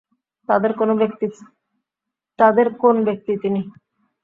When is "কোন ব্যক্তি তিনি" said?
2.79-3.61